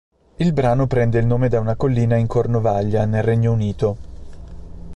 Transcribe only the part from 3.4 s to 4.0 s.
Unito.